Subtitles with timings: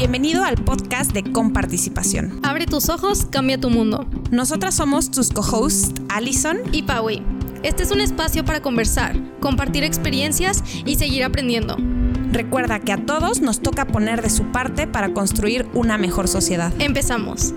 [0.00, 2.40] Bienvenido al podcast de Comparticipación.
[2.40, 4.08] Abre tus ojos, cambia tu mundo.
[4.32, 7.20] Nosotras somos tus co-hosts, Allison y Paui.
[7.62, 9.12] Este es un espacio para conversar,
[9.44, 11.76] compartir experiencias y seguir aprendiendo.
[12.32, 16.72] Recuerda que a todos nos toca poner de su parte para construir una mejor sociedad.
[16.80, 17.52] Empezamos.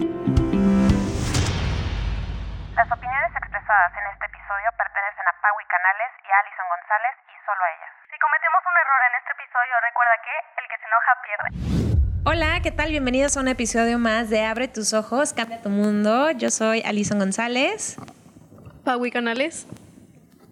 [2.76, 7.40] Las opiniones expresadas en este episodio pertenecen a Paui Canales y a Alison González y
[7.48, 7.92] solo a ellas.
[8.12, 11.84] Si cometemos un error en este episodio, recuerda que el que se enoja pierde.
[12.26, 12.90] Hola, ¿qué tal?
[12.90, 16.32] Bienvenidos a un episodio más de Abre tus ojos, cambia tu mundo.
[16.32, 17.98] Yo soy Alison González.
[18.86, 19.68] Paui Canales.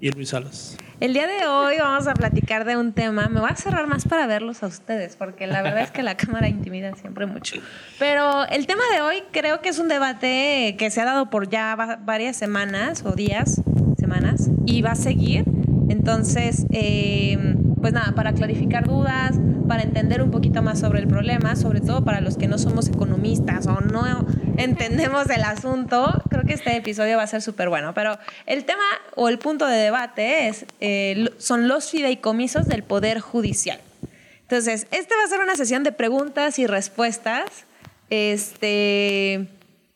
[0.01, 0.75] Y Luis Salas.
[0.99, 3.29] El día de hoy vamos a platicar de un tema.
[3.29, 6.17] Me voy a cerrar más para verlos a ustedes, porque la verdad es que la
[6.17, 7.55] cámara intimida siempre mucho.
[7.97, 11.49] Pero el tema de hoy creo que es un debate que se ha dado por
[11.49, 13.61] ya varias semanas o días,
[13.97, 15.45] semanas, y va a seguir.
[15.87, 19.33] Entonces, eh, pues nada, para clarificar dudas,
[19.67, 22.87] para entender un poquito más sobre el problema, sobre todo para los que no somos
[22.87, 24.25] economistas o no
[24.57, 27.93] entendemos el asunto, creo que este episodio va a ser súper bueno.
[27.93, 28.83] Pero el tema
[29.15, 33.79] o el punto de debate es, eh, son los fideicomisos del Poder Judicial.
[34.41, 37.65] Entonces, este va a ser una sesión de preguntas y respuestas.
[38.09, 39.47] Este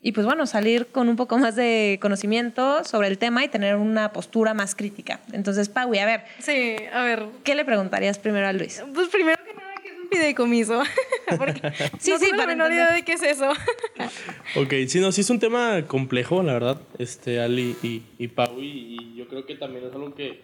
[0.06, 3.74] y pues bueno, salir con un poco más de conocimiento sobre el tema y tener
[3.74, 5.18] una postura más crítica.
[5.32, 6.20] Entonces, Paui, a ver.
[6.38, 7.24] Sí, a ver.
[7.42, 8.84] ¿Qué le preguntarías primero a Luis?
[8.94, 10.80] Pues primero que nada, ¿qué es un fideicomiso?
[11.36, 11.60] Porque
[11.98, 13.50] sí, no sí, tengo la menor idea de qué es eso.
[14.54, 18.64] ok, sí, no, sí es un tema complejo, la verdad, este, Ali y, y Paui,
[18.64, 20.40] y yo creo que también es algo que,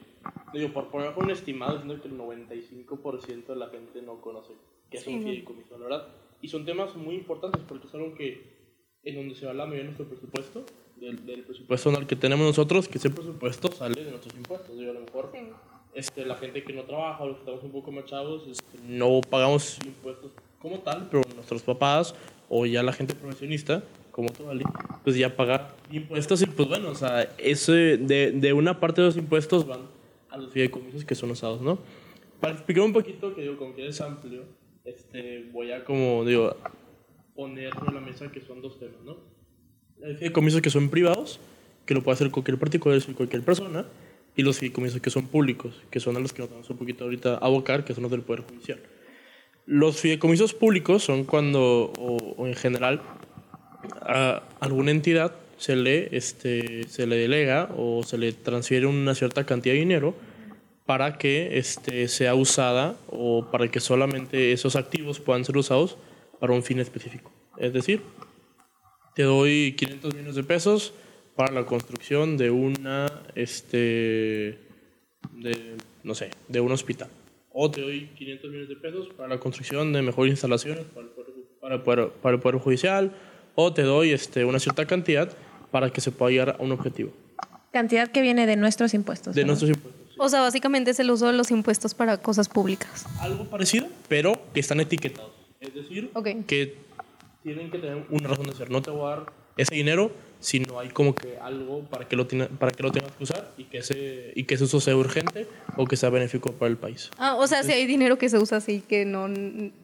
[0.53, 4.55] digo, por poner un estimado, siendo que el 95% de la gente no conoce
[4.91, 6.09] qué es un fideicomiso, la verdad.
[6.41, 8.52] Y son temas muy importantes porque es algo que
[9.05, 10.65] en donde se va la mayoría de nuestro presupuesto,
[10.97, 14.79] del, presupuesto anual que tenemos nosotros, que ese presupuesto sale de nuestros impuestos.
[14.79, 15.33] Yo, a lo mejor
[15.95, 19.21] este, la gente que no trabaja, los que estamos un poco más chavos, este, no
[19.29, 22.15] pagamos impuestos como tal, pero nuestros papás
[22.49, 24.65] o ya la gente profesionista, como tú, Ali,
[25.03, 29.09] pues ya paga impuestos y pues bueno, o sea, ese, de, de una parte de
[29.09, 29.81] los impuestos van
[30.31, 31.79] a los fideicomisos que son usados, ¿no?
[32.41, 34.45] Para explicar un poquito, que digo, como que es amplio,
[34.85, 36.57] este, voy a como, digo,
[37.35, 39.17] poner sobre la mesa que son dos temas, ¿no?
[40.05, 41.41] Hay fideicomisos que son privados,
[41.87, 43.87] que lo puede hacer cualquier particular y cualquier persona,
[44.37, 47.05] y los fideicomisos que son públicos, que son a los que nos vamos un poquito
[47.05, 48.81] ahorita a abocar, que son los del Poder Judicial.
[49.67, 53.03] Los fideicomisos públicos son cuando, o, en general,
[54.01, 59.45] a alguna entidad se le, este, se le delega o se le transfiere una cierta
[59.45, 60.15] cantidad de dinero
[60.87, 65.97] para que este, sea usada o para que solamente esos activos puedan ser usados
[66.43, 67.31] para un fin específico.
[67.57, 68.03] Es decir,
[69.15, 70.93] te doy 500 millones de pesos
[71.37, 74.59] para la construcción de una, este,
[75.35, 77.11] de, no sé, de un hospital.
[77.53, 80.85] O te doy 500 millones de pesos para la construcción de mejores instalaciones
[81.61, 83.13] para el Poder, para el poder, Judicial.
[83.55, 85.33] O te doy este, una cierta cantidad
[85.71, 87.13] para que se pueda llegar a un objetivo.
[87.71, 89.37] Cantidad que viene de nuestros impuestos.
[89.37, 90.17] De nuestros impuestos.
[90.19, 93.07] O sea, básicamente es el uso de los impuestos para cosas públicas.
[93.21, 95.42] Algo parecido, pero que están etiquetados.
[95.63, 96.11] Es decir,
[96.49, 96.75] que
[97.45, 98.71] tienen que tener una razón de ser.
[98.71, 102.17] No te voy a dar ese dinero si no hay como que algo para que
[102.17, 104.97] lo, para que lo tengas que usar y que, ese, y que ese uso sea
[104.97, 105.47] urgente
[105.77, 107.11] o que sea benéfico para el país.
[107.17, 109.29] Ah, o sea, si hay dinero que se usa así, que no...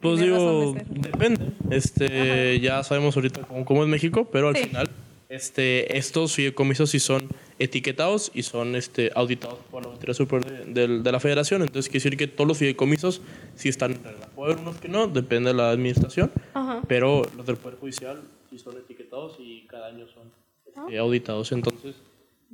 [0.00, 1.53] Pues digo, depende.
[1.71, 4.91] Este, ya sabemos ahorita cómo, cómo es México, pero al final
[5.28, 7.28] este, estos fideicomisos sí son
[7.59, 11.62] etiquetados y son este, auditados por la Auditoría Superior de, de, la Federación.
[11.62, 13.21] Entonces, quiere decir que todos los fideicomisos
[13.55, 14.28] sí están en regla.
[14.34, 16.31] Puede haber unos que no, depende de la administración,
[16.87, 20.33] pero los del Poder Judicial sí son etiquetados y cada año son
[20.66, 21.00] este, ah.
[21.00, 21.53] auditados.
[21.53, 21.97] Entonces,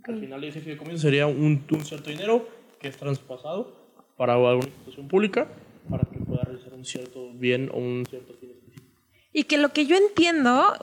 [0.03, 2.49] al final ese fideicomiso sería un, un, cierto dinero
[2.81, 3.73] que es traspasado
[4.17, 5.49] para alguna institución pública
[5.89, 8.51] para que pueda realizar un cierto bien o un cierto fin.
[9.33, 10.75] Y que lo que yo entiendo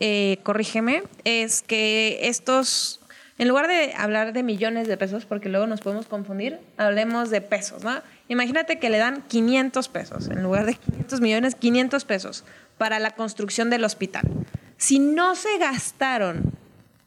[0.00, 3.00] eh, corrígeme, es que estos,
[3.38, 7.40] en lugar de hablar de millones de pesos, porque luego nos podemos confundir, hablemos de
[7.40, 8.02] pesos, ¿no?
[8.28, 12.44] Imagínate que le dan 500 pesos, en lugar de 500 millones, 500 pesos
[12.78, 14.24] para la construcción del hospital.
[14.76, 16.52] Si no se gastaron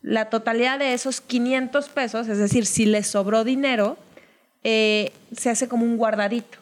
[0.01, 3.97] la totalidad de esos 500 pesos, es decir, si les sobró dinero,
[4.63, 6.57] eh, se hace como un guardadito,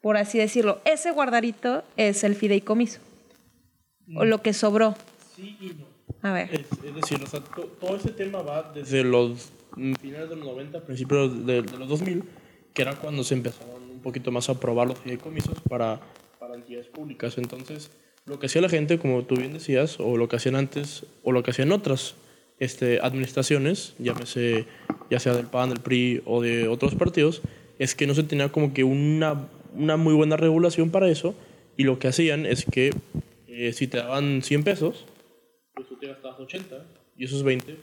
[0.00, 0.80] por así decirlo.
[0.84, 3.00] Ese guardadito es el fideicomiso,
[4.14, 4.94] o lo que sobró.
[5.34, 5.86] Sí y no.
[6.22, 6.48] A ver.
[6.52, 7.18] Es, decir,
[7.80, 9.50] todo ese tema va desde los
[10.00, 12.22] finales de los 90, principios de, los 2000,
[12.72, 16.00] que era cuando se empezaron un poquito más a aprobar los fideicomisos para,
[16.38, 17.36] para entidades públicas.
[17.38, 17.90] Entonces,
[18.26, 21.32] lo que hacía la gente, como tú bien decías, o lo que hacían antes, o
[21.32, 22.14] lo que hacían otras
[22.58, 24.66] este, administraciones, llámese
[25.10, 27.42] ya sea del PAN, del PRI o de otros partidos,
[27.78, 31.34] es que no se tenía como que una, una muy buena regulación para eso,
[31.76, 32.92] y lo que hacían es que
[33.54, 35.04] que si te daban 100 pesos,
[36.34, 36.86] gastabas 80
[37.16, 37.76] y esos 20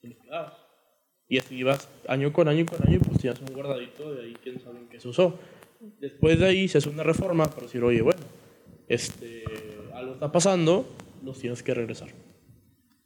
[0.00, 0.54] te los quedabas.
[1.28, 4.60] Y así ibas año con año con año, pues tenías un guardadito de ahí, quién
[4.60, 5.38] sabe en qué se usó.
[6.00, 8.20] Después de ahí se hace una reforma para decir, oye, bueno,
[8.88, 9.44] este,
[9.94, 10.86] algo está pasando,
[11.24, 12.08] los tienes que regresar.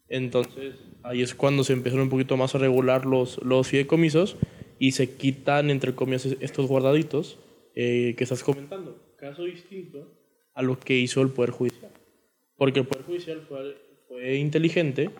[0.08, 4.36] Entonces, ahí es cuando se empiezan un poquito más a regular los, los fideicomisos
[4.78, 7.38] y se quitan, entre comillas, estos guardaditos
[7.74, 9.14] eh, que estás comentando.
[9.18, 10.10] Caso distinto
[10.54, 11.92] a lo que hizo el Poder Judicial.
[12.56, 13.76] Porque el Poder Judicial fue,
[14.14, 15.10] fue inteligente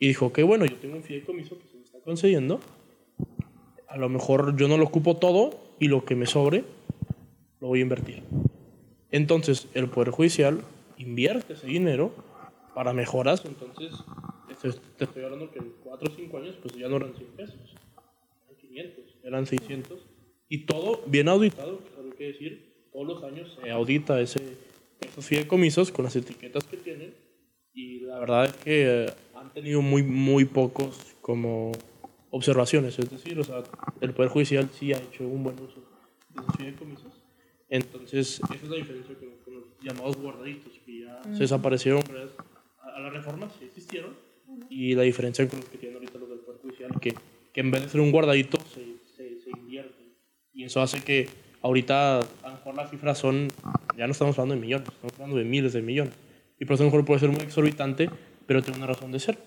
[0.00, 2.58] y dijo, que bueno, yo tengo un fideicomiso que se me está concediendo,
[3.86, 6.64] a lo mejor yo no lo ocupo todo y lo que me sobre
[7.60, 8.24] lo voy a invertir.
[9.12, 10.62] Entonces, el Poder Judicial
[10.98, 12.12] invierte ese dinero
[12.74, 13.92] para mejoras, entonces
[14.98, 17.76] te estoy hablando que en 4 o 5 años pues ya no eran 100 pesos,
[18.48, 20.06] eran 500, eran 600
[20.48, 24.40] y todo bien auditado, hay que decir, todos los años se audita ese,
[25.00, 27.14] esos fideicomisos con las etiquetas que tienen
[27.74, 31.72] y la verdad es que han tenido muy, muy pocos como
[32.30, 33.62] observaciones, es decir, o sea,
[34.00, 35.80] el Poder Judicial sí ha hecho un buen uso
[36.30, 37.12] de esos fideicomisos.
[37.68, 42.32] Entonces, esa es la diferencia con, con los llamados guardaditos, que ya se desaparecieron gracias
[42.80, 44.14] a, a la reforma, sí existieron,
[44.68, 47.14] y la diferencia con los que tienen ahorita los del Poder Judicial, que,
[47.52, 48.84] que en vez de ser un guardadito, se,
[49.16, 50.04] se, se invierte.
[50.52, 51.28] Y eso hace que
[51.62, 53.48] ahorita, a lo mejor las cifras son,
[53.96, 56.14] ya no estamos hablando de millones, estamos hablando de miles de millones.
[56.58, 58.10] Y por eso a lo mejor puede ser muy exorbitante,
[58.46, 59.38] pero tiene una razón de ser.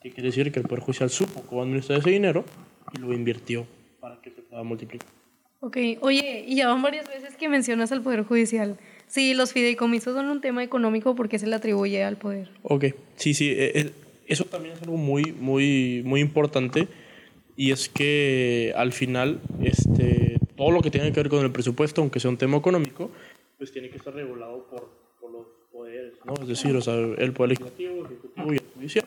[0.00, 2.44] Que quiere decir que el Poder Judicial supo cómo administrar ese dinero
[2.92, 3.66] y lo invirtió
[4.00, 5.08] para que se pueda multiplicar.
[5.60, 8.78] Ok, oye, y ya van varias veces que mencionas al Poder Judicial.
[9.08, 12.50] Si los fideicomisos son un tema económico, ¿por qué se le atribuye al Poder?
[12.62, 12.86] Ok,
[13.16, 13.92] sí, sí, eh, eh,
[14.26, 16.88] eso también es algo muy, muy, muy importante
[17.56, 22.00] y es que al final este, todo lo que tiene que ver con el presupuesto,
[22.00, 23.10] aunque sea un tema económico,
[23.58, 25.05] pues tiene que estar regulado por,
[26.40, 29.06] Es decir, o sea, el Poder Legislativo, el Ejecutivo y el Judicial.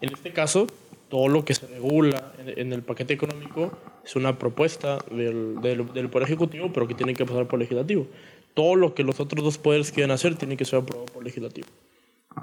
[0.00, 0.66] En este caso,
[1.08, 3.72] todo lo que se regula en, el paquete económico
[4.04, 8.06] es una propuesta del, del, Poder Ejecutivo, pero que tiene que pasar por el Legislativo.
[8.54, 11.26] Todo lo que los otros dos poderes quieren hacer tiene que ser aprobado por el
[11.26, 11.68] Legislativo.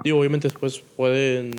[0.02, 1.52] Digo, obviamente después pueden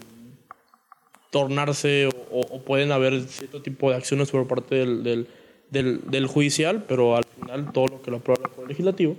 [1.35, 5.27] tornarse o, pueden haber cierto tipo de acciones por parte del,
[5.69, 9.17] del, judicial, pero al final todo lo que lo aprueba el legislativo.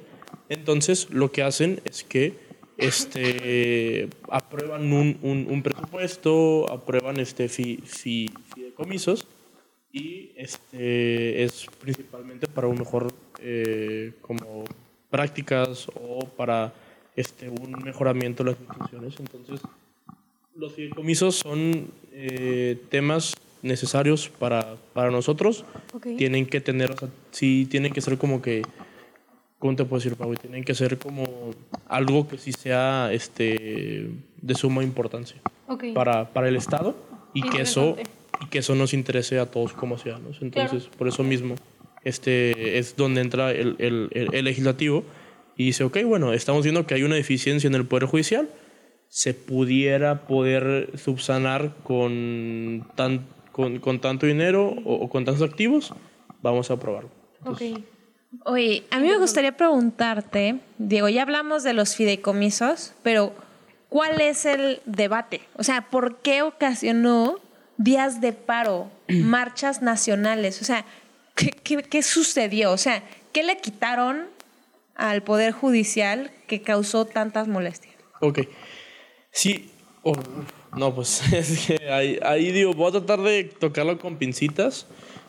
[0.48, 2.45] Entonces lo que hacen es que
[2.76, 9.26] este, aprueban un, un, un presupuesto, aprueban este fi, fi, fideicomisos
[9.92, 14.64] y este, es principalmente para un mejor eh, como
[15.10, 16.74] prácticas o para
[17.14, 19.14] este, un mejoramiento de las instituciones.
[19.18, 19.60] Entonces,
[20.54, 25.64] los fideicomisos son eh, temas necesarios para, para nosotros.
[26.18, 28.62] Tienen que tener, o sea, sí tienen que ser como que,
[29.58, 30.34] ¿cómo te puedo decir, Pau?
[30.34, 31.24] Tienen que ser como
[31.88, 34.10] algo que sí sea este,
[34.40, 35.84] de suma importancia Ok.
[35.94, 36.94] para, para el Estado
[37.32, 37.96] y que, eso,
[38.40, 40.38] y que eso nos interese a todos como ciudadanos.
[40.42, 41.54] Entonces, por eso mismo,
[42.04, 45.04] este es donde entra el, el, el- el legislativo
[45.56, 48.48] y dice, ok, bueno, estamos viendo que hay una deficiencia en el Poder Judicial,
[49.08, 55.94] se pudiera poder subsanar con, tan, con, con tanto dinero o, o con tantos activos,
[56.42, 57.10] vamos a aprobarlo.
[57.44, 57.62] Ok.
[58.44, 63.34] Oye, a mí me gustaría preguntarte, Diego, ya hablamos de los fideicomisos, pero
[63.88, 65.42] ¿cuál es el debate?
[65.56, 67.40] O sea, ¿por qué ocasionó
[67.76, 70.60] días de paro, marchas nacionales?
[70.60, 70.84] O sea,
[71.34, 72.72] ¿qué, qué, qué sucedió?
[72.72, 73.02] O sea,
[73.32, 74.26] ¿qué le quitaron
[74.94, 77.94] al Poder Judicial que causó tantas molestias?
[78.20, 78.40] Ok.
[79.30, 79.70] Sí.
[80.02, 80.14] oh,
[80.76, 84.86] no, pues es que ahí, ahí digo, voy a tratar de tocarlo con pincitas,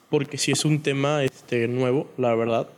[0.10, 2.70] porque sí es un tema este, nuevo, la verdad.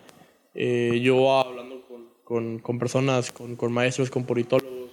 [0.54, 4.92] Eh, yo hablando con, con, con personas, con, con maestros, con politólogos,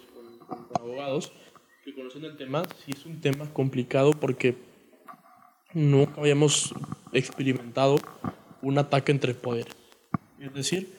[0.48, 1.32] con, abogados
[1.84, 4.56] que conocen el tema, sí es un tema complicado porque
[5.72, 6.74] nunca habíamos
[7.12, 7.96] experimentado
[8.62, 9.74] un ataque entre poderes.
[10.40, 10.92] Es decir,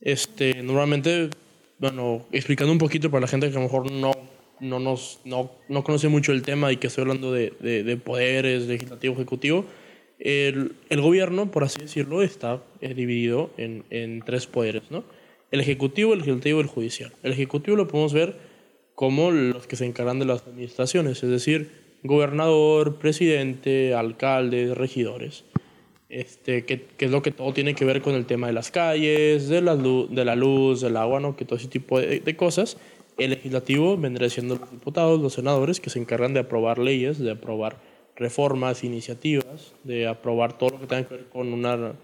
[0.00, 1.30] este, normalmente,
[1.78, 4.12] bueno, explicando un poquito para la gente que a lo mejor no,
[4.60, 7.96] no, nos, no, no conoce mucho el tema y que estoy hablando de, de, de
[7.96, 9.64] poderes, legislativo, ejecutivo,
[10.20, 15.04] el, gobierno, por así decirlo, está dividido en, tres poderes, ¿no?
[15.50, 17.12] El ejecutivo, el legislativo y el judicial.
[17.22, 18.36] El ejecutivo lo podemos ver
[18.94, 21.70] como los que se encargan de las administraciones, es decir,
[22.02, 25.44] gobernador, presidente, alcaldes, regidores
[26.10, 28.70] este, que, que es lo que todo tiene que ver con el tema de las
[28.70, 31.36] calles, de la, de la luz, del agua, ¿no?
[31.36, 32.76] que todo ese tipo de, de cosas.
[33.16, 37.30] El legislativo vendría siendo los diputados, los senadores, que se encargan de aprobar leyes, de
[37.30, 37.76] aprobar
[38.16, 41.94] reformas, iniciativas, de aprobar todo lo que tenga que ver con una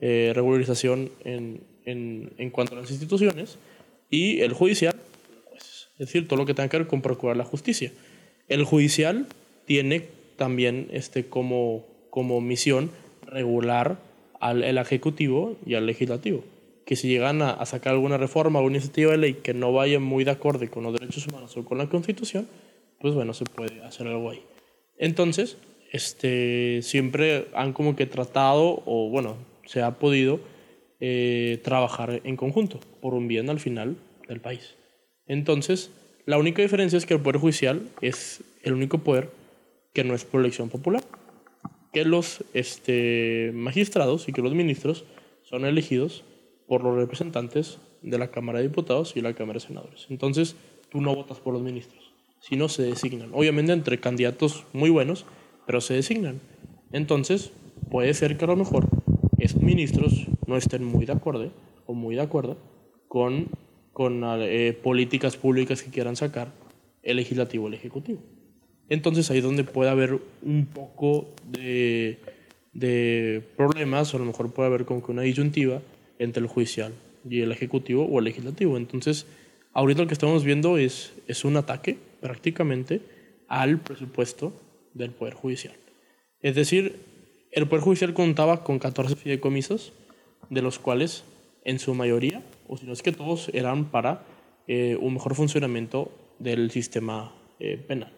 [0.00, 3.58] eh, regularización en, en, en cuanto a las instituciones.
[4.10, 4.96] Y el judicial,
[5.50, 5.88] jueces.
[5.92, 7.92] Es decir, todo lo que tenga que ver con procurar la justicia.
[8.48, 9.26] El judicial
[9.66, 10.04] tiene
[10.36, 12.90] también este, como, como misión
[13.22, 13.98] regular
[14.40, 16.42] al el ejecutivo y al legislativo.
[16.84, 20.24] Que si llegan a, sacar alguna reforma o iniciativa de ley que no vaya muy
[20.24, 22.48] de acuerdo con los derechos humanos o con la constitución,
[22.98, 24.42] pues bueno, se puede hacer algo ahí.
[25.00, 25.56] Entonces,
[25.92, 30.40] este, siempre han como que tratado, o bueno, se ha podido
[31.00, 33.96] eh, trabajar en conjunto por un bien al final
[34.28, 34.76] del país.
[35.26, 35.90] Entonces,
[36.26, 39.30] la única diferencia es que el Poder Judicial es el único poder
[39.94, 41.02] que no es por elección popular,
[41.94, 45.06] que los este, magistrados y que los ministros
[45.42, 46.24] son elegidos
[46.68, 50.06] por los representantes de la Cámara de Diputados y la Cámara de Senadores.
[50.10, 50.56] Entonces,
[50.90, 52.09] tú no votas por los ministros,
[52.40, 53.30] sino se designan.
[53.32, 55.26] Obviamente entre candidatos muy buenos,
[55.66, 56.40] pero se designan.
[56.92, 57.52] Entonces,
[57.90, 58.88] puede ser que a lo mejor
[59.38, 61.52] esos ministros no estén muy de acuerdo
[61.86, 62.58] o muy de acuerdo
[63.08, 63.48] con,
[63.92, 66.52] con eh, políticas públicas que quieran sacar
[67.02, 68.20] el legislativo o el ejecutivo.
[68.88, 72.18] Entonces ahí es donde puede haber un poco de,
[72.72, 75.80] de problemas, o a lo mejor puede haber como que una disyuntiva
[76.18, 76.92] entre el judicial
[77.28, 78.76] y el ejecutivo o el legislativo.
[78.76, 79.26] Entonces,
[79.72, 83.00] ahorita lo que estamos viendo es, es un ataque prácticamente
[83.48, 84.52] al presupuesto
[84.94, 85.74] del Poder Judicial.
[86.40, 87.00] Es decir,
[87.52, 89.92] el Poder Judicial contaba con 14 fideicomisos,
[90.48, 91.24] de los cuales
[91.64, 94.24] en su mayoría, o si no es que todos, eran para
[94.66, 98.12] eh, un mejor funcionamiento del sistema eh, penal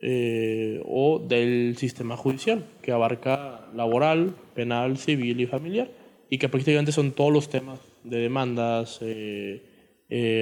[0.00, 5.90] eh, o del sistema judicial, que abarca laboral, penal, civil y familiar,
[6.28, 9.00] y que prácticamente son todos los temas de demandas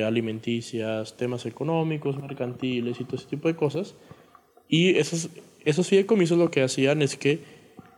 [0.05, 3.95] alimenticias, temas económicos, mercantiles y todo ese tipo de cosas.
[4.69, 5.31] Y esos,
[5.65, 7.41] esos fideicomisos lo que hacían es que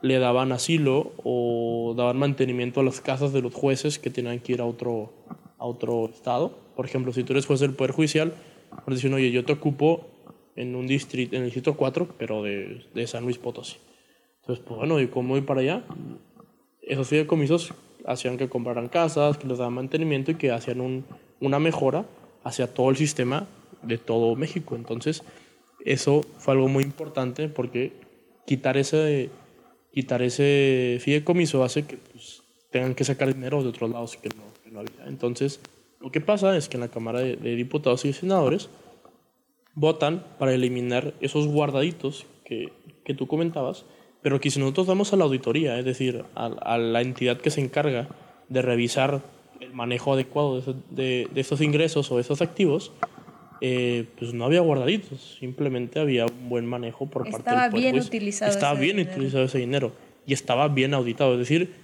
[0.03, 4.53] le daban asilo o daban mantenimiento a las casas de los jueces que tenían que
[4.53, 5.13] ir a otro,
[5.59, 6.59] a otro estado.
[6.77, 8.35] Por ejemplo, si tú eres juez del Poder Judicial,
[8.85, 10.07] pues dicen, oye, yo te ocupo
[10.57, 13.77] en un distrito, en el distrito 4, pero de, de San Luis Potosí.
[14.41, 15.85] Entonces, pues bueno, ¿y cómo voy para allá?
[16.83, 17.73] Esos fideicomisos
[18.05, 21.07] hacían que compraran casas, que les daban mantenimiento y que hacían un,
[21.47, 22.05] una mejora
[22.43, 23.47] hacia todo el sistema
[23.83, 24.77] de todo México.
[24.77, 25.23] Entonces,
[25.85, 27.93] eso fue algo muy importante porque
[28.47, 29.31] quitar ese
[29.93, 34.81] quitar ese fideicomiso hace que pues, tengan que sacar dinero de otros lados que no,
[34.81, 35.07] había.
[35.07, 35.61] Entonces,
[36.01, 38.69] lo que pasa es que en la Cámara de, Diputados y Senadores
[39.75, 42.73] votan para eliminar esos guardaditos que,
[43.05, 43.85] que tú comentabas,
[44.21, 47.61] pero que si nosotros damos a la auditoría, es decir, a la entidad que se
[47.61, 48.09] encarga
[48.49, 49.23] de revisar
[49.61, 52.93] el manejo adecuado de, de, de esos ingresos o de esos activos,
[53.61, 57.83] eh, pues no había guardaditos, simplemente había un buen manejo por parte estaba del Poder
[57.83, 58.07] bien Juez.
[58.07, 59.17] utilizado Estaba bien dinero.
[59.17, 59.93] utilizado ese dinero
[60.27, 61.75] y estaba bien auditado, es decir,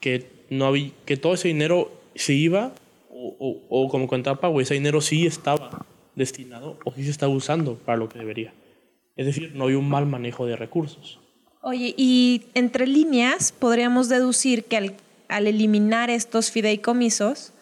[0.00, 2.72] que, no había, que todo ese dinero se iba,
[3.10, 7.32] o, o, o como contaba Pau, ese dinero sí estaba destinado o sí se estaba
[7.32, 8.52] usando para lo que debería.
[9.16, 11.20] Es decir, no había un mal manejo de recursos.
[11.62, 14.94] Oye, y entre líneas podríamos deducir que al,
[15.28, 17.52] al eliminar estos fideicomisos,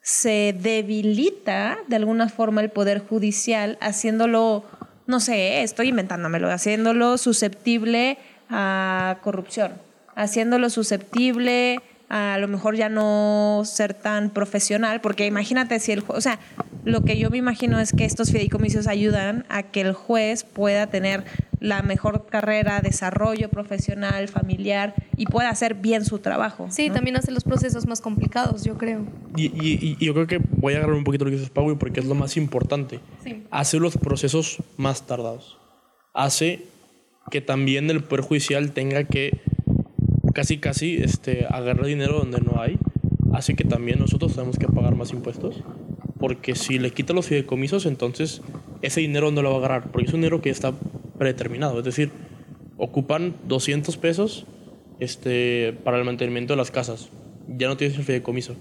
[0.00, 4.64] se debilita de alguna forma el poder judicial, haciéndolo,
[5.06, 8.18] no sé, estoy inventándomelo, haciéndolo susceptible
[8.48, 9.72] a corrupción,
[10.14, 16.18] haciéndolo susceptible a, lo mejor ya no ser tan profesional, porque imagínate si el juez,
[16.18, 16.38] o sea,
[16.84, 20.86] lo que yo me imagino es que estos fideicomisos ayudan a que el juez pueda
[20.86, 21.24] tener
[21.58, 26.68] la mejor carrera, desarrollo profesional, familiar y pueda hacer bien su trabajo.
[26.70, 26.94] Sí, ¿no?
[26.94, 29.04] también hace los procesos más complicados, yo creo.
[29.36, 31.76] Y, y, y yo creo que voy a agarrar un poquito lo que dices, Pau,
[31.78, 33.00] porque es lo más importante.
[33.24, 33.42] Sí.
[33.50, 35.58] Hace los procesos más tardados.
[36.14, 36.64] Hace
[37.30, 39.40] que también el Poder Judicial tenga que
[40.36, 42.78] casi, casi este, agarrar dinero donde no hay.
[43.32, 45.62] Hace que también nosotros tenemos que pagar más impuestos.
[46.18, 48.42] Porque si le quita los fideicomisos, entonces
[48.82, 49.90] ese dinero no lo va a agarrar.
[49.90, 50.74] Porque es un dinero que está
[51.16, 51.78] predeterminado.
[51.78, 52.10] Es decir,
[52.76, 54.44] ocupan 200 pesos
[55.00, 57.08] este, para el mantenimiento de las casas.
[57.48, 58.56] Ya no tienes el fideicomiso.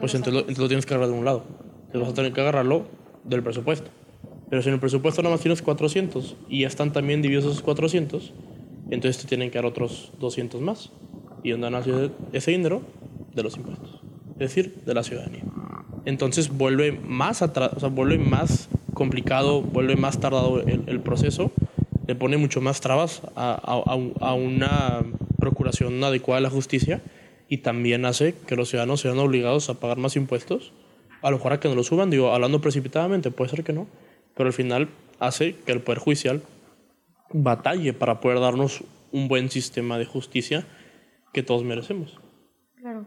[0.00, 1.44] Pues entonces lo, entonces lo tienes que agarrar de un lado.
[1.86, 2.86] Entonces vas a tener que agarrarlo
[3.22, 3.90] del presupuesto.
[4.50, 7.62] Pero si en el presupuesto nada más tienes 400 y ya están también divididos esos
[7.62, 8.32] 400,
[8.94, 10.90] entonces te tienen que dar otros 200 más.
[11.42, 12.82] ¿Y dónde van ese dinero?
[13.34, 14.00] De los impuestos.
[14.34, 15.42] Es decir, de la ciudadanía.
[16.04, 21.52] Entonces vuelve más o sea, vuelve más complicado, vuelve más tardado el, el proceso,
[22.06, 25.02] le pone mucho más trabas a, a, a una
[25.38, 27.02] procuración adecuada de la justicia
[27.48, 30.72] y también hace que los ciudadanos sean obligados a pagar más impuestos.
[31.22, 33.86] A lo mejor a que no lo suban, digo, hablando precipitadamente, puede ser que no,
[34.36, 36.42] pero al final hace que el Poder Judicial
[37.42, 40.66] batalle para poder darnos un buen sistema de justicia
[41.32, 42.18] que todos merecemos.
[42.76, 43.06] Claro.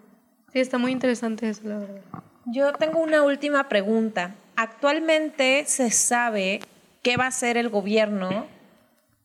[0.52, 2.02] Sí, está muy interesante eso, la verdad.
[2.46, 4.36] Yo tengo una última pregunta.
[4.56, 6.60] actualmente se sabe
[7.04, 8.48] qué va a hacer el gobierno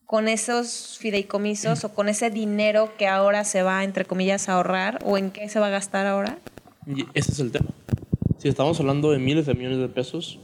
[0.05, 4.99] con esos fideicomisos o con ese dinero que ahora se va, entre comillas, a ahorrar
[5.03, 6.37] o en qué se va a gastar ahora?
[6.85, 7.69] Y ese es el tema.
[8.37, 10.39] Si estamos hablando de miles de millones de pesos,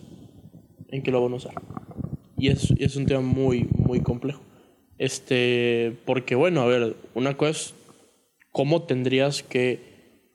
[0.88, 1.54] ¿en qué lo van a usar?
[2.38, 4.42] Y es, es un tema muy, muy complejo.
[5.00, 7.74] Este, porque bueno, a ver, una cosa es
[8.52, 9.80] cómo tendrías que,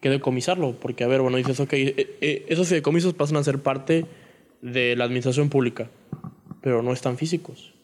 [0.00, 0.72] que decomisarlo.
[0.80, 4.06] Porque, a ver, bueno, dices, ok, eh, eh, esos fideicomisos pasan a ser parte
[4.62, 5.90] de la administración pública,
[6.62, 7.74] pero no están físicos.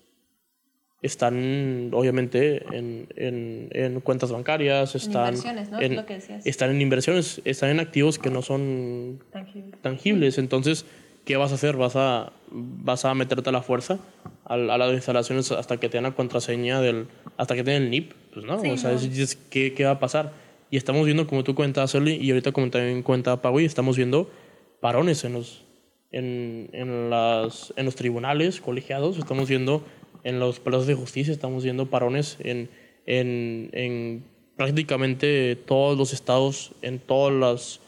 [1.02, 5.78] Están, obviamente, en, en, en cuentas bancarias, están inversiones, ¿no?
[5.78, 6.46] Es en, lo que decías.
[6.46, 9.76] están en inversiones, están en activos que no son Tangible.
[9.80, 10.36] tangibles.
[10.38, 10.84] Entonces,
[11.24, 11.76] ¿qué vas a hacer?
[11.76, 13.98] ¿Vas a, vas a meterte a la fuerza
[14.50, 17.06] a, a las instalaciones hasta que te den la contraseña del.
[17.36, 18.12] hasta que te den el NIP?
[18.34, 18.98] Pues no, Sí, o sea, no.
[18.98, 20.32] es- ¿qué, ¿qué va a pasar?
[20.70, 24.30] Y estamos viendo, como tú cuentas, Oli, y ahorita como también cuenta Pagui, estamos viendo
[24.80, 25.64] parones en los,
[26.12, 29.82] en, en, las, en los tribunales colegiados, estamos viendo
[30.24, 32.68] en los plazos de justicia, estamos viendo parones en,
[33.06, 34.24] en, en
[34.56, 37.80] prácticamente todos los estados, en todas las,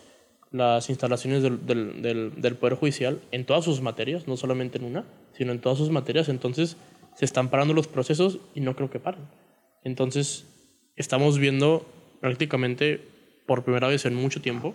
[0.51, 4.85] las instalaciones del, del, del, del Poder Judicial, en todas sus materias, no solamente en
[4.85, 5.05] una,
[5.37, 6.29] sino en todas sus materias.
[6.29, 6.77] Entonces,
[7.15, 9.23] se están parando los procesos y no creo que paren.
[9.85, 10.47] Entonces,
[10.97, 11.87] estamos viendo
[12.21, 13.01] prácticamente
[13.47, 14.75] por primera vez en mucho tiempo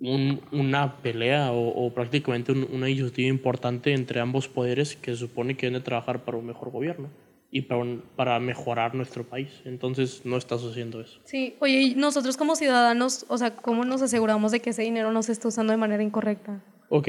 [0.00, 5.18] un- una pelea o, o prácticamente un- una injusticia importante entre ambos poderes que se
[5.18, 7.08] supone que deben de trabajar para un mejor gobierno
[7.50, 9.48] y para, un- para mejorar nuestro país.
[9.66, 11.20] Entonces, no está sucediendo eso.
[11.24, 15.12] Sí, oye, y nosotros como ciudadanos, o sea, ¿cómo nos aseguramos de que ese dinero
[15.12, 16.62] no se está usando de manera incorrecta?
[16.88, 17.08] Ok.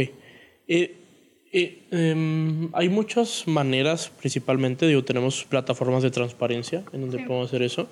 [0.67, 1.00] Eh,
[1.53, 7.61] eh, em, hay muchas maneras, principalmente, digo, tenemos plataformas de transparencia en donde podemos hacer
[7.61, 7.89] eso.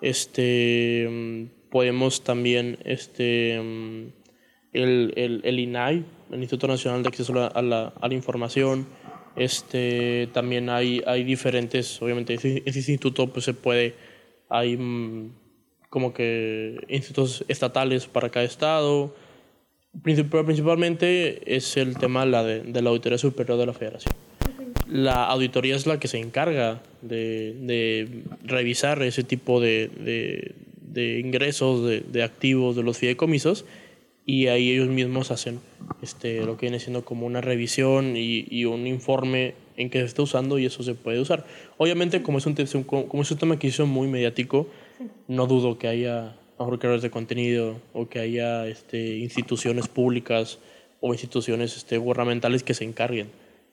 [0.00, 4.06] Este, mm, podemos también, este, mm,
[4.72, 8.86] el, el, el INAI, el Instituto Nacional de Acceso a la, a la, Información,
[9.36, 13.94] este, también hay, hay diferentes, obviamente, ese, ese instituto pues se puede,
[14.48, 15.30] hay mm,
[15.90, 19.14] como que institutos estatales para cada estado,
[20.02, 24.14] principalmente es el tema la de, de la Auditoría Superior de la Federación.
[24.88, 31.18] La auditoría es la que se encarga de, de revisar ese tipo de, de- de
[31.20, 33.66] ingresos, de, de activos de los fideicomisos
[34.24, 35.60] y ahí ellos mismos hacen
[36.00, 40.06] este, lo que viene siendo como una revisión y, y un informe en que se
[40.06, 41.44] está usando y eso se puede usar.
[41.76, 42.54] Obviamente como es un,
[42.84, 44.68] como es un tema que hizo muy mediático,
[45.28, 50.58] no dudo que haya mejor creadores de contenido o que haya este, instituciones públicas
[51.00, 53.28] o instituciones este, gubernamentales que se encarguen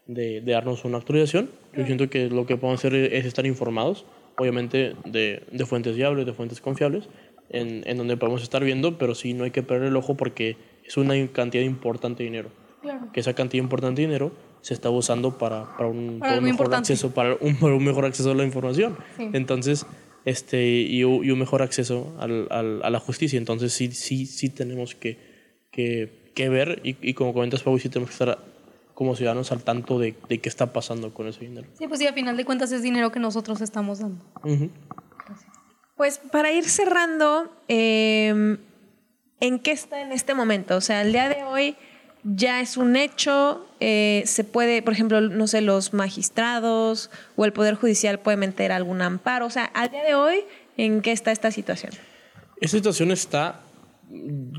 [0.08, 1.50] de, de darnos una actualización.
[1.76, 4.06] Yo siento que lo que podemos hacer es estar informados,
[4.38, 7.08] obviamente de, de fuentes viables, de fuentes confiables,
[7.50, 10.58] en, en donde podemos estar viendo, pero sí no hay que perder el ojo porque
[10.86, 12.50] es una cantidad importante de dinero.
[12.82, 13.08] Claro.
[13.14, 16.44] Que esa cantidad importante de dinero se está usando para, para un, Para para un
[16.44, 18.98] mejor acceso, para un, para un mejor acceso a la información.
[19.18, 19.30] Sí.
[19.34, 19.86] Entonces,
[20.26, 23.38] este, y, un- y un mejor acceso al, al- a la justicia.
[23.38, 25.18] Entonces, sí, sí, sí tenemos que,
[25.72, 28.38] que, que ver y, y como comentas, Pau, sí tenemos que estar
[28.94, 31.68] como ciudadanos al tanto de, de qué está pasando con ese dinero.
[31.78, 34.24] Sí, pues sí, a final de cuentas es dinero que nosotros estamos dando.
[35.96, 38.58] Pues para ir cerrando, eh,
[39.40, 40.76] ¿en qué está en este momento?
[40.78, 41.76] O sea, el día de hoy
[42.24, 47.54] ya es un hecho, eh, se puede, por ejemplo, no sé, los magistrados o el
[47.54, 49.46] Poder Judicial puede meter algún amparo.
[49.46, 50.40] O sea, al día de hoy,
[50.78, 51.92] ¿en qué está esta situación?
[52.62, 53.60] Esta situación está,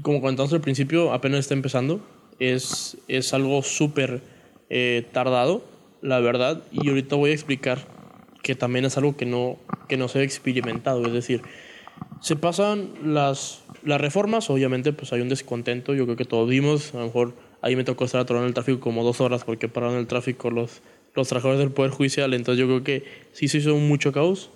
[0.02, 2.06] como comentamos al principio, apenas está empezando.
[2.38, 4.20] Es, es algo súper
[4.68, 5.64] eh, tardado,
[6.02, 6.62] la verdad.
[6.70, 7.78] Y ahorita voy a explicar
[8.42, 9.56] que también es algo que no,
[9.88, 11.06] que no se ha experimentado.
[11.06, 11.40] Es decir,
[12.20, 16.94] se pasan las, las reformas, obviamente pues hay un descontento, yo creo que todos vimos,
[16.94, 19.68] a lo mejor ahí me tocó estar atorado en el tráfico como dos horas porque
[19.68, 20.82] pararon el tráfico los,
[21.14, 24.50] los trabajadores del Poder Judicial, entonces yo creo que sí se hizo mucho caos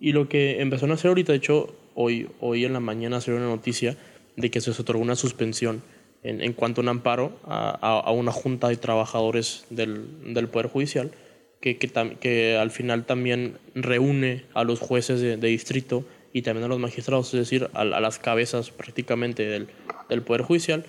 [0.00, 3.38] y lo que empezaron a hacer ahorita, de hecho, hoy, hoy en la mañana salió
[3.38, 3.96] una noticia
[4.36, 5.82] de que se otorgó una suspensión
[6.22, 10.68] en, en cuanto a un amparo a, a- una junta de trabajadores del, del Poder
[10.68, 11.10] Judicial
[11.60, 11.88] que, que,
[12.20, 16.78] que al final también reúne a los jueces de, de distrito y también a los
[16.78, 19.68] magistrados, es decir, a, a las cabezas prácticamente del,
[20.08, 20.84] del Poder Judicial.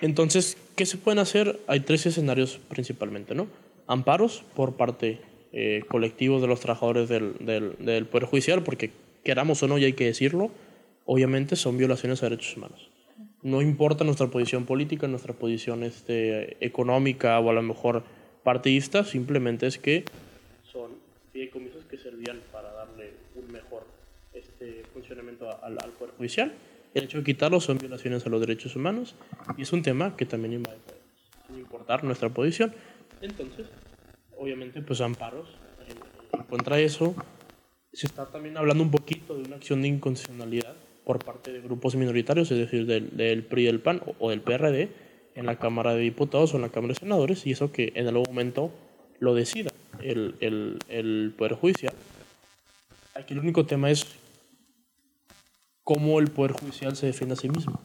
[0.00, 1.60] Entonces, ¿qué se pueden hacer?
[1.66, 3.48] Hay tres escenarios principalmente, ¿no?
[3.86, 5.18] Amparos por parte
[5.52, 8.90] eh, colectivos de los trabajadores del, del, del Poder Judicial, porque
[9.24, 10.50] queramos o no, y hay que decirlo,
[11.04, 12.88] obviamente son violaciones a derechos humanos.
[13.42, 18.04] No importa nuestra posición política, nuestra posición este, económica o a lo mejor
[18.42, 20.04] partidista, simplemente es que
[20.70, 20.92] son
[21.32, 23.86] fideicomisos que servían para darle un mejor
[24.34, 26.52] este, funcionamiento al, al Poder Judicial.
[26.94, 29.14] El hecho de quitarlos son violaciones a los derechos humanos
[29.56, 30.78] y es un tema que también invade
[31.58, 32.72] importante adaptar nuestra posición.
[33.20, 33.66] Entonces,
[34.36, 35.48] obviamente, pues amparos
[35.88, 37.14] en, en contra eso.
[37.92, 40.74] Se está también hablando un poquito de una acción de inconstitucionalidad
[41.04, 44.40] por parte de grupos minoritarios, es decir, del, del PRI del PAN o, o del
[44.40, 44.88] PRD,
[45.34, 48.06] en la Cámara de Diputados o en la Cámara de Senadores, y eso que en
[48.06, 48.70] algún momento
[49.18, 49.70] lo decida
[50.02, 51.94] el, el, el Poder Judicial.
[53.14, 54.06] Aquí el único tema es
[55.90, 57.80] cómo el Poder Judicial se defiende a sí mismo.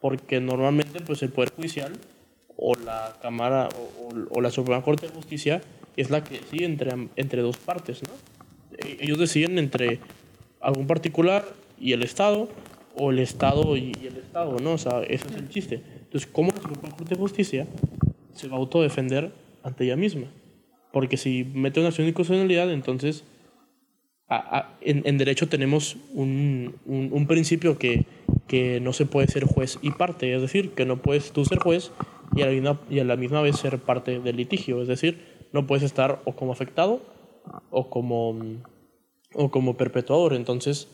[0.00, 1.92] Porque normalmente pues el Poder Judicial
[2.56, 5.60] o la Cámara o, o- o la Suprema Corte de Justicia
[5.96, 8.10] es la que decide entre, entre dos partes, ¿no?
[8.78, 9.98] E- Ellos deciden entre
[10.60, 11.44] algún particular
[11.80, 12.48] y el Estado
[12.96, 14.74] o el Estado y, y el Estado, ¿no?
[14.74, 15.82] O sea, ese es el chiste.
[16.04, 17.66] Entonces, ¿cómo la Suprema Corte de Justicia
[18.34, 19.32] se va a autodefender
[19.64, 20.28] ante ella misma?
[20.92, 23.24] Porque si mete una acción de inconstitucionalidad, entonces
[24.80, 28.06] en, derecho tenemos un, un- principio que,
[28.48, 31.58] que no se puede ser juez y parte, es decir, que no puedes tú ser
[31.58, 31.92] juez
[32.34, 35.66] y a, la misma, y la misma vez ser parte del litigio, es decir, no
[35.66, 37.02] puedes estar o como afectado
[37.70, 38.36] o como,
[39.32, 40.34] o como perpetuador.
[40.34, 40.88] Entonces,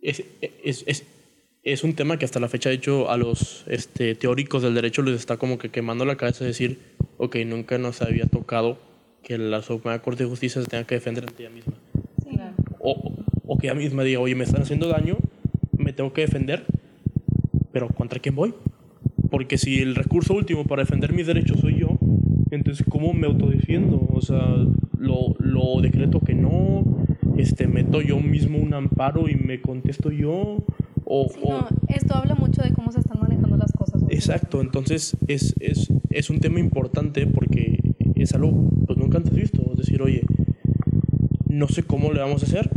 [0.00, 0.22] es,
[0.62, 1.04] es, es,
[1.64, 5.02] es un tema que hasta la fecha, de hecho, a los este, teóricos del derecho
[5.02, 6.78] les está como que quemando la cabeza decir,
[7.16, 8.78] ok, nunca nos había tocado
[9.24, 11.74] que la Suprema Corte de Justicia se tenga que defender ante ella misma
[12.92, 13.12] o,
[13.46, 15.16] o que ella misma diga, oye, me están haciendo daño,
[15.76, 16.64] me tengo que defender,
[17.72, 18.54] pero ¿contra quién voy?
[19.30, 21.98] Porque si el recurso último para defender mis derechos soy yo,
[22.50, 24.06] entonces ¿cómo me autodefiendo?
[24.12, 24.56] O sea,
[24.98, 26.84] lo, lo decreto que no,
[27.36, 30.64] este, meto yo mismo un amparo y me contesto yo,
[31.04, 31.28] o...
[31.32, 34.02] Sí, o- no, esto habla mucho de cómo se están manejando las cosas.
[34.08, 37.78] Exacto, entonces es, es, es un tema importante porque
[38.14, 39.62] es algo pues nunca antes visto.
[39.72, 40.22] Es decir, oye,
[41.58, 42.70] no sé cómo le vamos a hacer,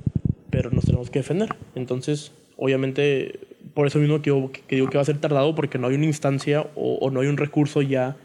[0.50, 1.56] pero nos tenemos que defender.
[1.76, 3.40] Entonces, obviamente,
[3.74, 5.96] por eso mismo que, yo- que digo que va a ser tardado porque no hay
[5.96, 8.18] una instancia o, no hay un recurso ya,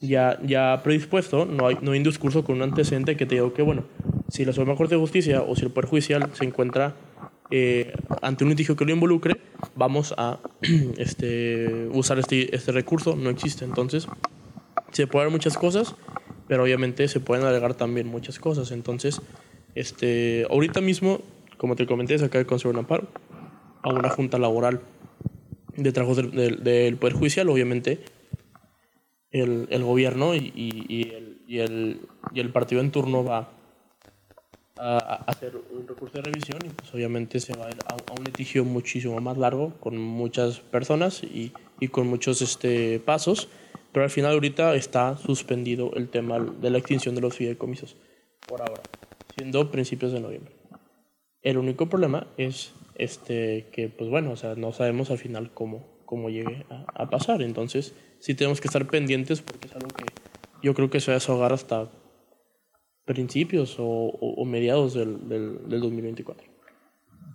[0.00, 3.52] ya, ya predispuesto, no hay, no hay un discurso con un antecedente que te diga
[3.52, 3.84] que, bueno,
[4.28, 6.94] si la Suprema Corte de Justicia o si el Poder Judicial se encuentra
[7.50, 9.36] eh, ante un litigio que lo involucre,
[9.74, 10.38] vamos a
[10.96, 13.16] este, usar este, este recurso.
[13.16, 13.64] No existe.
[13.64, 14.06] Entonces,
[14.92, 15.94] se pueden dar muchas cosas,
[16.48, 18.70] pero obviamente se pueden alegar también muchas cosas.
[18.70, 19.20] Entonces,
[19.74, 21.20] este, ahorita mismo,
[21.56, 23.08] como te comenté, se acaba de conceder un amparo
[23.82, 24.80] a una junta laboral
[25.76, 28.00] de trabajos del, del- Poder Judicial, obviamente
[29.30, 31.12] el, gobierno y,
[31.48, 33.50] el, partido en turno va
[34.78, 39.20] a, hacer un recurso de revisión y pues obviamente se va a un litigio muchísimo
[39.20, 43.48] más largo con muchas personas y, y con muchos este, pasos,
[43.92, 47.96] pero al final ahorita está suspendido el tema de la extinción de los fideicomisos
[48.46, 48.82] por ahora,
[49.34, 50.52] siendo principios de noviembre.
[51.42, 55.84] El único problema es este, que, pues bueno, o sea, no sabemos al final cómo,
[56.06, 57.42] cómo llegue a, a pasar.
[57.42, 60.04] Entonces, sí tenemos que estar pendientes porque es algo que
[60.62, 61.90] yo creo que se va a deshogar hasta
[63.04, 66.54] principios o, o- o mediados del, del, del 2024.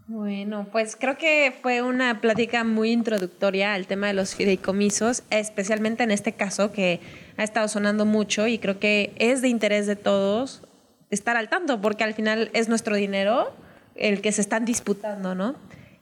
[0.08, 6.02] Bueno, pues creo que fue una plática muy introductoria al tema de los fideicomisos, especialmente
[6.02, 7.00] en este caso que
[7.38, 10.64] ha estado sonando mucho y creo que es de interés de todos
[11.10, 13.54] estar al tanto, porque al final es nuestro dinero
[13.96, 15.56] el que se están disputando, ¿no?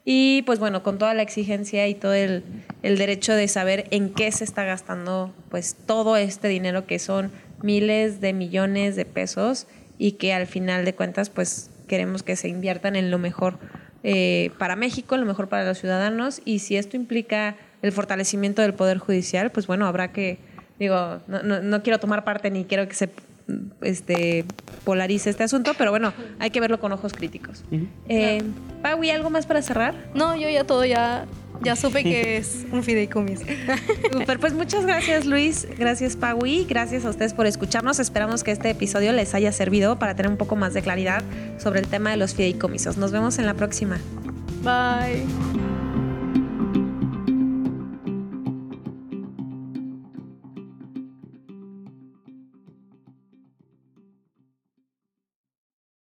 [0.10, 2.42] Y pues bueno, con toda la exigencia y todo el,
[2.82, 7.30] derecho de saber en qué se está gastando pues todo este dinero que son
[7.62, 9.68] miles de millones de pesos
[9.98, 13.60] y que al final de cuentas pues queremos que se inviertan en lo mejor
[14.04, 18.74] eh, para México, lo mejor para los ciudadanos y si esto implica el fortalecimiento del
[18.74, 20.38] Poder Judicial, pues bueno, habrá que,
[20.80, 23.10] digo, no, no, no quiero tomar parte ni quiero que se
[23.82, 24.46] este,
[24.84, 27.64] polarice este asunto, pero bueno, hay que verlo con ojos críticos.
[28.10, 28.44] Eh,
[28.82, 29.96] Paui, ¿algo más para cerrar?
[30.14, 31.26] No, yo ya todo ya,
[31.62, 33.46] ya supe que es un fideicomiso.
[34.12, 38.00] Super, pues muchas gracias Luis, gracias Paui, gracias a ustedes por escucharnos.
[38.00, 41.24] Esperamos que este episodio les haya servido para tener un poco más de claridad
[41.58, 42.98] sobre el tema de los fideicomisos.
[42.98, 44.00] Nos vemos en la próxima.
[44.64, 45.87] Bye.